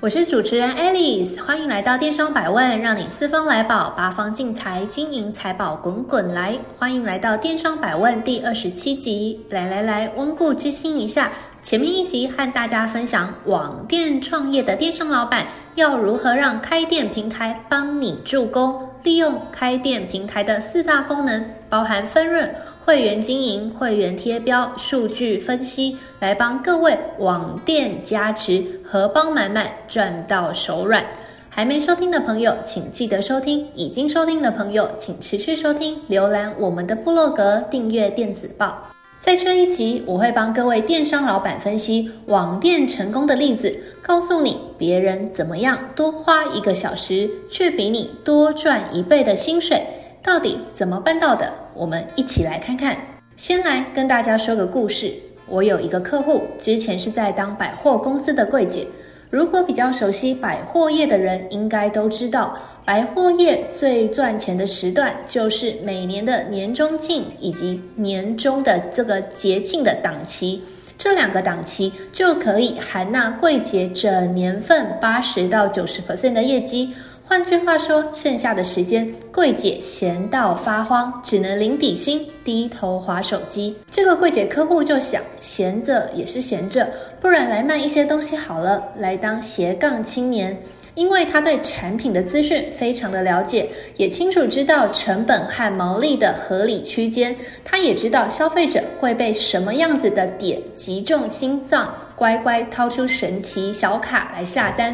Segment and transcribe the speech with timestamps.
[0.00, 6.56] 我是主持人 Alice，欢迎来到电商百万，让你四方来宝，八方进财，金银财宝滚滚来。
[6.78, 11.32] 欢迎来到电商百万第二十七集，来来来，温故知新一下。
[11.64, 22.48] 前面一集和大家分享网店创业的电商老板要如何让开店平台帮你助攻，利用开店平台的四大功能，包含分润。
[22.84, 31.04] 会员经营、会员贴标、数据分析，来帮各位网店加持，荷包满满，赚到手软。
[31.50, 36.00] 还没收听的朋友，请记得收听；已经收听的朋友，请持续收听。
[36.08, 38.80] 浏览我们的部落格，订阅电子报。
[39.20, 49.82] 在这一集，我会帮各位电商老板分析网店成功的例子，告诉你别人怎么样多花一个小时，却比你多赚一倍的薪水。
[50.22, 51.52] 到底怎么办到的？
[51.74, 52.96] 我们一起来看看。
[53.36, 55.12] 先来跟大家说个故事。
[55.46, 58.86] 我有一个客户，之前是在当百货公司的柜姐。
[59.30, 70.62] 如果比较熟悉百货业的人，应该都知道，百货业最赚钱的时段就是每年的年中庆以及年终的这个节庆的档期。
[70.96, 76.92] 这两个档期就可以含纳柜姐整年份八十到九十 percent 的业绩。
[77.24, 83.76] 换句话说，剩下的时间，柜姐闲到发慌，只能领底薪，低头滑手机。
[83.90, 86.88] 这个柜姐客户就想，闲着也是闲着，
[87.20, 90.56] 不然来卖一些东西好了，来当斜杠青年。
[90.94, 97.36] 因为他对产品的资讯非常的了解，也清楚知道成本和毛利的合理区间。
[97.64, 104.92] 他也知道消费者会被什么样子的点击中心脏，乖乖掏出神奇小卡来下单。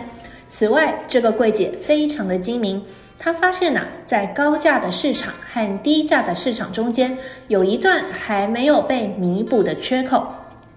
[0.50, 2.84] 此外，这个柜姐非常的精明，
[3.18, 7.16] 她发现呐、在高价的市场和低价的市场中间，
[7.48, 10.26] 有一段还没有被弥补的缺口。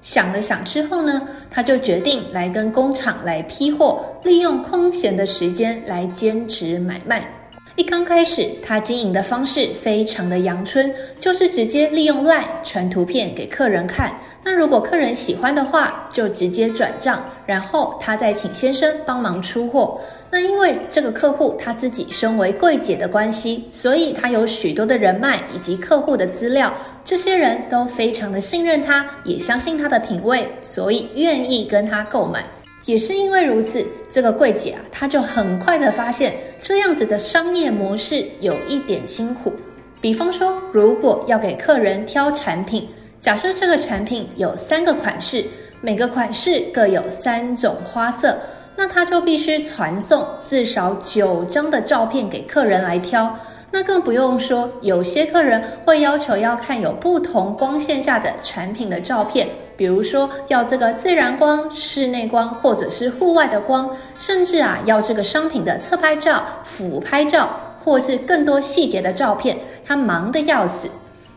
[0.02, 7.28] 想了想之后呢，她就决定来跟工厂来批货，利用空闲的时间来兼职买卖。
[7.76, 14.12] 一刚开始，他经营的方式非常的阳春，就是直接利用 LINE 传图片给客人看。
[14.44, 20.02] 那如果客人喜欢的话，就直接转账，然后他再请先生帮忙出货。
[20.32, 26.74] 那因为这个客户他自己身为柜姐的关系，所以他有许多的人脉以及客户的资料，
[27.08, 32.44] 这些人都非常的信任他，也相信他的品味，所以愿意跟他购买。
[32.84, 33.82] 也是因为如此，
[34.12, 39.54] 这个柜姐啊，她就很快的发现这样子的商业模式有一点辛苦。
[40.02, 42.86] 比方说，如果要给客人挑产品，
[43.22, 45.46] 假设这个产品有三个款式，
[45.80, 48.38] 每个款式各有三种花色，
[48.76, 53.34] 那她就必须传送至少九张的照片给客人来挑。
[53.70, 67.50] 那更不用说，有些客人会要求要看有不同光线下的产品的照片，比如说要这个自然光、室内光，或者是户外的光，甚至啊要这个商品的侧拍照、俯拍照，
[67.84, 70.88] 或是更多细节的照片，他忙得要死。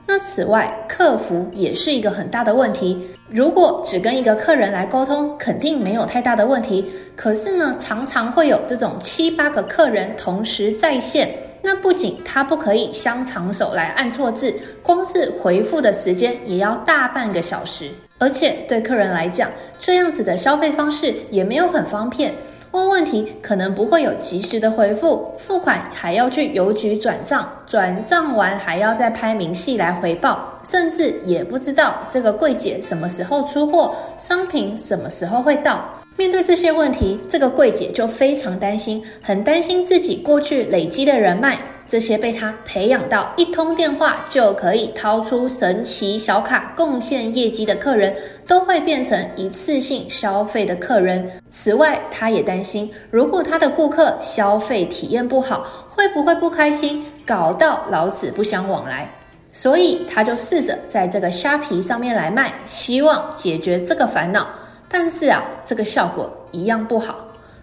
[0.06, 3.08] 那此外，客服也是一个很大的问题。
[3.28, 6.84] 如果只跟一个客人来沟通，肯定没有太大的问题。
[7.14, 11.28] 可是呢，常常会有这种七八个客人同时在线。
[11.62, 22.34] 那不仅他不可以香肠手来按错字，光是回复的时间也要大半个小时，而且对客人来讲，这样子的消费方式也没有很方便。
[22.72, 35.84] 问问题可能不会有及时的回复，付款还要去邮局转账，转账完还要再拍明细来回报，甚至也不知道这个柜姐什么时候出货，商品什么时候会到。
[36.20, 41.58] 面对这些问题，这个柜姐就非常担心，很担心自己过去累积的人脉，
[41.88, 48.14] 这些被她培养到一通电话就可以掏出神奇小卡贡献业绩的客人，
[48.46, 51.26] 都会变成一次性消费的客人。
[51.50, 59.10] 此外，她也担心，如果她的顾客消费体验不好，会不会不开心，搞到老死不相往来？
[59.52, 64.46] 所以，她就试着在这个虾皮上面来卖，希望解决这个烦恼。
[64.90, 67.14] 但是啊，这个效果一样不好。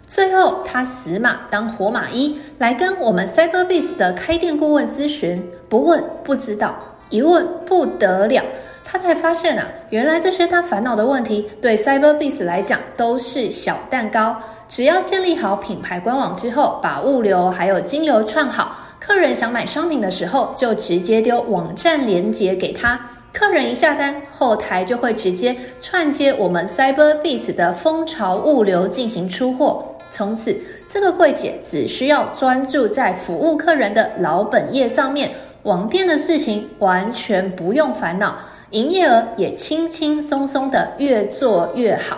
[0.05, 5.45] 最后，他死马当活马医，来跟我们 CyberBase 的开店顾问咨询。
[5.67, 6.73] 不问不知道，
[7.09, 8.41] 一问不得了，
[8.85, 14.37] 他才发现啊，原来这些他烦恼的问题，对 CyberBase 来讲都是小蛋糕。
[14.69, 22.97] 只要建立好品牌官网之后，把物流还有金流串好，客人想买商品的时候，就直接丢网站链接给他。
[23.33, 29.95] 客人一下单，后台就会直接串接我们 Cyberbiz 的蜂巢物流进行出货。
[30.09, 35.31] 从此，这个柜姐只需要专注在服务客人的老本业上面，
[35.63, 38.37] 网店的事情完全不用烦恼，
[38.71, 42.17] 营业额也轻轻松松的越做越好。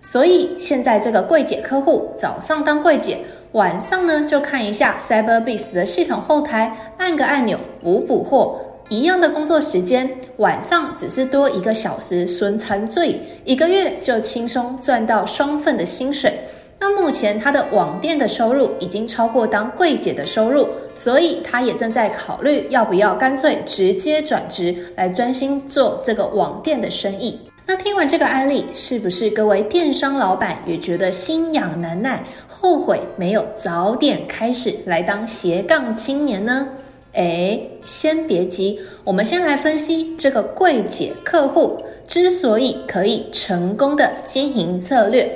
[0.00, 3.18] 所以现在这个柜姐客户早上当柜姐，
[3.52, 8.60] 晚上呢就看一下 Cyberbiz 的系统后台，按个按钮补补货。
[8.88, 10.08] 一样的工作时间，
[10.38, 16.38] 晚上只是多一个小时，损残罪，一个月就轻松赚到双份的薪水。
[16.80, 27.38] 那目前他的网店的收入已经超过当柜姐的收入，所以他也正在考虑要不要干脆直接转职来专心做这个网店的生意。
[27.66, 36.66] 那听完这个案例，是不是各位电商老板也觉得心痒难耐，后悔没有早点开始来当斜杠青年呢？
[37.18, 45.28] 诶，先别急，我们先来分析这个柜姐客户之所以可以成功的经营策略。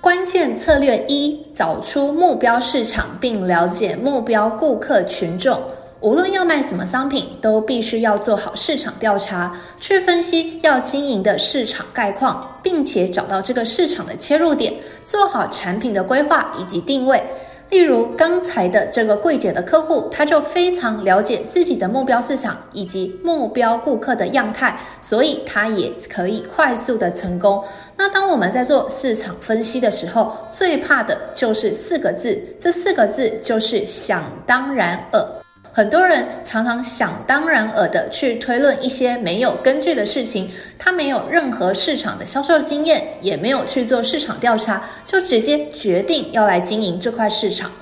[0.00, 5.60] 关键策略一：找出目标市场，并了解目标顾客群众。
[6.00, 14.72] 无论要卖什么商品，都必须要做好市场调查，去分析要经营的市场概况，并且找到这个市场的切入点，
[15.04, 17.20] 做好产品的规划以及定位。
[17.70, 27.64] 例如刚才的这个柜姐的客户，他就非常了解自己的目标市场以及目标顾客的样态，所以他也可以快速的成功。
[27.96, 35.43] 那当我们在做市场分析的时候，最怕的就是四个字，这四个字就是想当然尔。
[35.76, 40.48] 很多人常常想当然尔的去推论一些没有根据的事情，
[40.78, 47.72] 他没有任何市场的销售经验，也没有去做市场调查，就直接决定要来经营这块市场。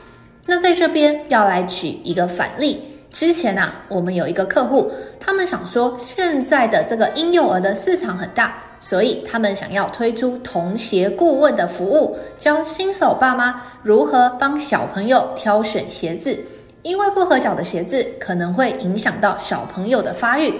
[0.46, 4.90] 那在这边要来举一个反例，之前啊，我们有一个客户，
[5.20, 16.42] 他们想说现在的这个婴幼儿的市场很大，所以他们想要推出童鞋顾问的服务，教新手爸妈如何帮小朋友挑选鞋子。
[16.82, 20.52] 因为不合脚的鞋子可能会影响到小朋友的发育，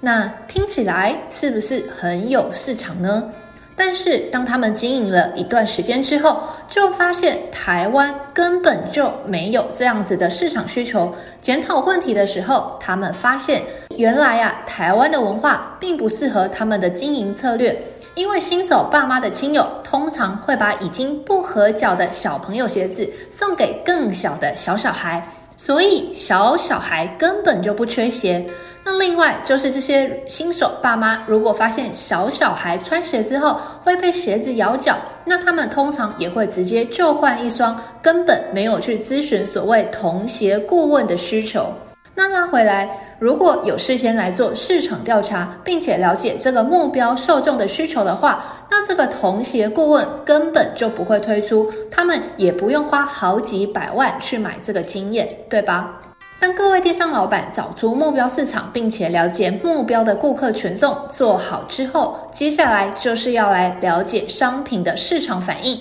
[0.00, 3.30] 那听起来是不是很有市场呢？
[3.76, 11.10] 但是当他们经营了一段时间之后，就发现台湾根本就没有这样子的市场需求。
[11.40, 13.62] 检讨问题的时候，他们发现
[13.96, 17.74] 原来啊，台湾的文化并不适合他们的经营策略，
[18.16, 25.26] 因为新手爸妈的亲友通常会把已经不合脚的小朋友鞋子送给更小的小小孩。
[25.62, 28.42] 所以小小孩根本就不缺鞋。
[28.82, 41.70] 那另外就是这些新手爸妈，如果发现小小孩穿鞋之后会被鞋子咬脚，那他们通常也会直接就换一双，根本没有去咨询所谓童鞋顾问的需求。
[42.20, 42.86] 那拉回来，
[43.18, 55.98] 如果有事先来做市场调查，并且了解这个目标受众的需求的话，那这个童鞋顾问根本就不会推出，他们也不用花好几百万去买这个经验，对吧？
[56.38, 65.80] 当各位电商老板找出目标市场，并且了解目标的顾客群众做好之后，接下来就是要来了解商品的市场反应。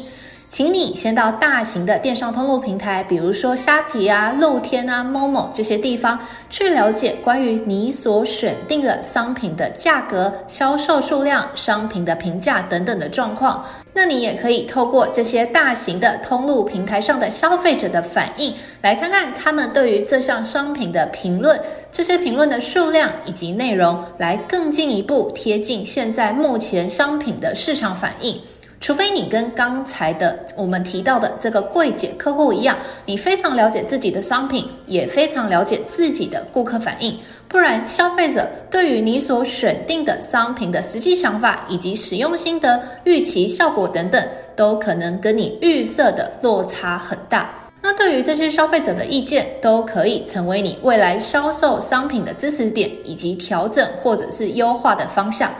[0.50, 13.64] 请你先到大型的电商通路平台，比如说虾皮啊、露天啊、某某这些地方，去了解关于你所选定的商品的价格、销售数量、商品的评价等等的状况。
[13.94, 18.52] 那你也可以透过这些大型的通路平台上的消费者的反应，
[18.82, 28.36] 来看看他们对于这项商品的评论，这些评论的数量以及内容，来更进一步贴近现在目前商品的市场反应。
[28.80, 37.18] 除非你跟刚才的我们提到的这个柜姐客户一样，你非常了解自己的商品，也非常了解自己的顾客反应，
[37.48, 47.50] 不然消费者对于你所选定的商品的实际想法以及使用心得、预期效果等等，都可能跟你预设的落差很大。
[47.82, 55.52] 那对于这些消费者的意见，都可以成为你未来销售商品的知识点，以及调整或者是优化的方向。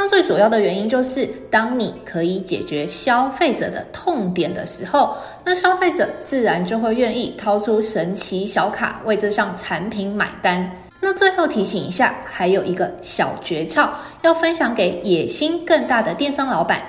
[0.00, 10.70] 那最主要的原因就是，当你可以解决消费者的痛点的时候，那消费者自然就会愿意掏出神奇小卡为这项产品买单。
[11.00, 13.88] 那最后提醒一下，还有一个小诀窍
[14.22, 16.80] 要分享给野心更大的电商老板，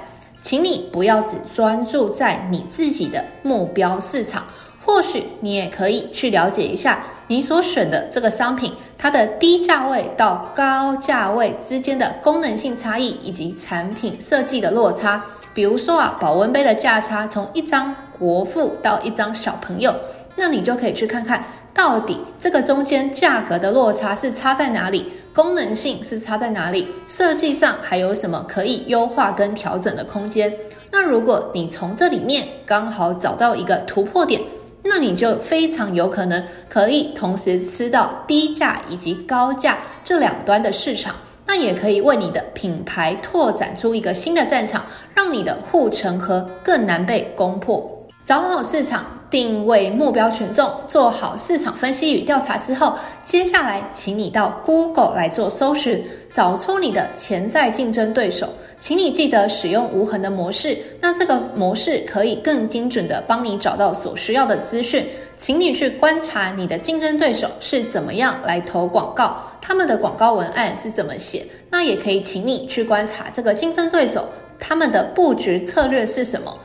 [0.43, 4.43] 请你不要只专注在你自己的目标市场，
[4.89, 15.23] 或许你也可以去了解一下你所选的这个商品，它的低价位到高价位之间的功能性差异以及产品设计的落差。
[15.53, 19.93] 比如说啊，保温杯的价差从一张国父到一张小朋友，
[20.35, 30.51] 那你就可以去看看到底这个中间价格的落差是差在哪里，功能性是差在哪里，设计上还有什么可以优化跟调整的空间。
[30.91, 34.41] 那如果你从这里面刚好找到一个突破点，
[34.83, 41.13] 那你就非常有可能可以同时吃到低价以及高价这两端的市场。
[41.45, 48.07] 那也可以为你的品牌拓展出一个新的战场，让你的护城河更难被攻破。
[48.23, 49.18] 找好市场。
[49.29, 52.93] 定位目标权重，做好市场分析与调查之后，
[53.23, 58.49] 接下来请你到 Google 来做搜寻，找出你的潜在竞争对手。
[58.79, 65.05] 请你记得使用无痕的模式，那这个模式可以更精准的帮你找到所需要的资讯。
[65.35, 71.45] 请你去观察你的竞争对手是怎么样来投广告，他们的广告文案是怎么写。
[71.69, 74.25] 那也可以请你去观察这个竞争对手，
[74.57, 76.57] 他们的布局策略是什么。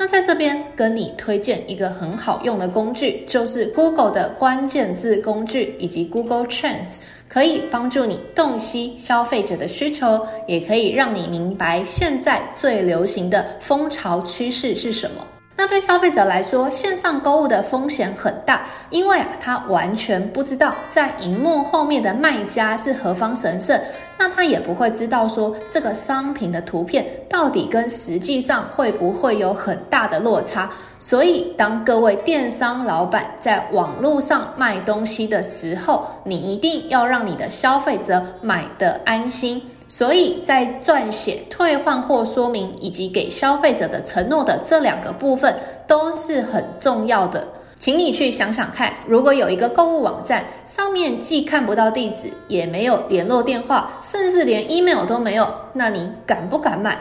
[0.00, 6.94] 那在这边跟你推荐一个很好用的工具，就是 Google 的关键字工具以及 Google Trends，
[7.28, 15.26] 可以帮助你洞悉消费者的需求，也可以让你明白现在最流行的风潮趋势是什么。
[15.60, 23.76] 那对消费者来说，线上购物的风险很大，因为啊，他完全不知道在荧幕后面的卖家是何方神圣，
[24.16, 30.70] 那他也不会知道说这个商品的图片到底跟实际上会不会有很大的落差。
[31.00, 39.60] 所以，当各位电商老板在网络上卖东西的时候，你一定要让你的消费者买得安心。
[39.88, 47.48] 所以在撰写退换货说明以及给消费者的承诺的这两个部分都是很重要的，
[47.80, 56.98] 请你去想想看，如果有一个购物网站上面既看不到地址，也没有联络电话，甚至连 email 都没有，那你敢不敢买？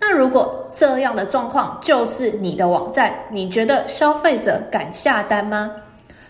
[0.00, 5.70] 那如果这样的状况就是你的网站，你觉得消费者敢下单吗？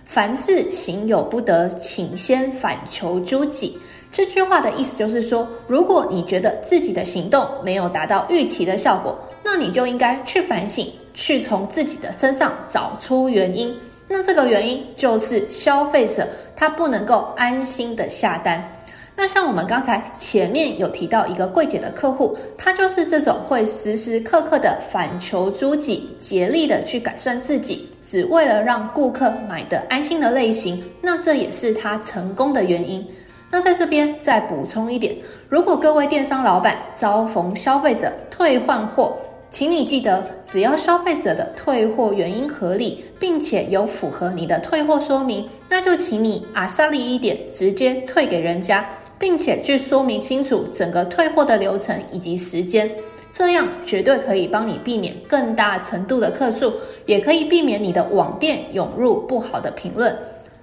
[0.04, 3.78] 凡事行有不得，请先反求诸己。
[4.10, 13.74] 这句话的意思就是说，如果你觉得自己的行动没有达到预期的效果，那你就应该去反省，去从自己的身上找出原因。
[14.08, 18.66] 那这个原因就是消费者他不能够安心的下单。
[19.14, 30.82] 那像我们刚才前面有提到一个柜姐的客户，他就是这种会时时刻刻的反求诸己，竭力的去改善自己，只为了让顾客买得安心的类型。
[31.02, 33.04] 那这也是他成功的原因。
[33.50, 35.16] 那在这边再补充一点，
[35.48, 39.16] 如果各位电商老板遭逢消费者退换货，
[39.50, 48.86] 请你记得，只要消费者的退货原因合理，并且有符合你的退货说明，那就请你阿萨利一点，直接退给人家，
[49.18, 52.90] 并且去说明清楚整个退货的流程以及时间，
[53.32, 56.70] 这样绝对可以帮你避免更大程度的客诉，
[57.06, 60.14] 也可以避免你的网店涌入不好的评论。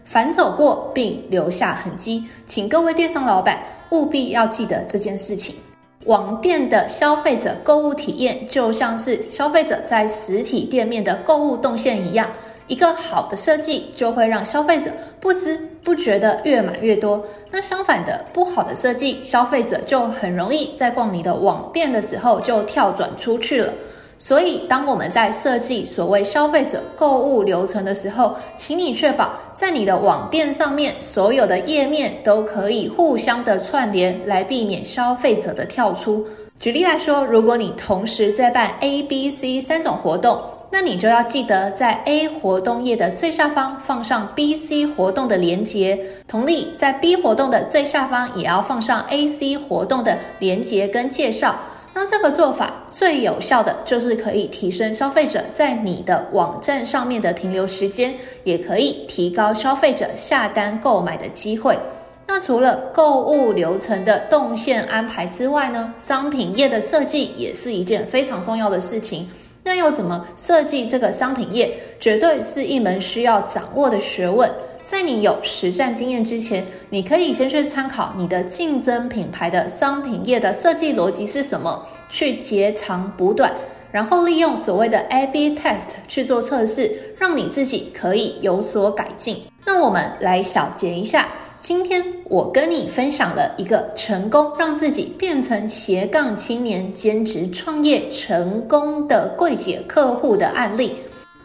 [0.05, 3.59] 反走过并留下痕迹，请各位电商老板
[3.89, 5.55] 务必要记得这件事情。
[6.05, 12.29] 网店的消费者购物体验就像是消费者在实体店面的购物动线一样，
[12.67, 17.25] 一个好的设计就会让消费者不知不觉的越买越多。
[17.49, 23.73] 那相反的，不好的设计，消费者就很容易在逛你的网店的时候就跳转出去了。
[24.17, 36.25] 所以，当我们在设计所谓消费者购物流程的时候，请你确保在你的网店上面所有的页面都可以互相的串联，来避免消费者的跳出。
[36.59, 40.41] 举例来说，如果你同时在办 A、B、C 三种活动，
[40.71, 51.55] 那你就要记得在 A 活动页的最下方放上 B、C 活动的连接，同理，在 B 活动的最下方也要放上 A、C 活动的连接跟介绍。
[51.97, 61.77] 那这个做法最有效的就是可以提升消费者在你的网站上面的停留时间，也可以提高消费者下单购买的机会。
[62.27, 69.29] 那除了购物流程的动线安排之外呢，商品页的设计也是一件非常重要的事情。
[69.63, 74.51] 那又怎么设计这个商品页，绝对是一门需要掌握的学问。
[74.85, 83.51] 在你有实战经验之前，你可以先去参考你的竞争品牌的商品页的设计逻辑是什么，去截长补短，
[83.91, 89.37] 然后利用所谓的 A/B test 去做测试，让你自己可以有所改进。
[89.65, 91.27] 那我们来小结一下，
[91.59, 100.95] 今天我跟你分享了一个成功让自己变成斜杠青年兼职创业成功的柜姐客户的案例。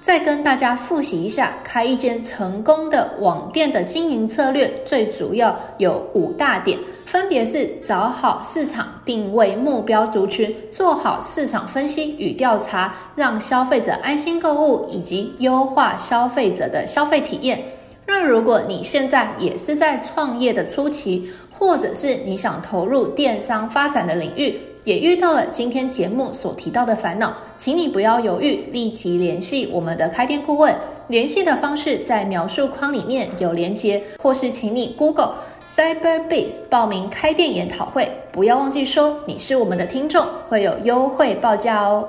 [0.01, 17.63] 再跟大家复习一下，开一间成功的网店的经营策略，最主要有五大点，分别是找好市场定位目标族群，做好市场分析与调查，让消费者安心购物，以及优化消费者的消费体验。
[18.07, 30.75] 那如果你现在也是在创业的初期，或者是你想投入电商发展的领域，也遇到了今天节目所提到的烦恼，请你不要犹豫，立即联系我们的开店顾问。
[31.09, 35.35] 联系的方式在描述框里面有连接，或是请你 Google
[35.67, 38.11] Cyber Base 报名开店研讨会。
[38.31, 42.09] 不要忘记说你是我们的听众，会有优惠报价哦。